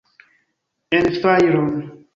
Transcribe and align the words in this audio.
En 0.89 1.05
fajron! 1.21 2.07